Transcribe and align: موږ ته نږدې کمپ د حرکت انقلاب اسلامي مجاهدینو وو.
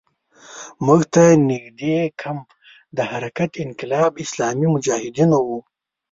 موږ 0.85 1.01
ته 1.13 1.23
نږدې 1.49 1.97
کمپ 2.21 2.47
د 2.97 2.99
حرکت 3.11 3.51
انقلاب 3.65 4.11
اسلامي 4.25 4.67
مجاهدینو 4.75 5.37
وو. 5.47 5.59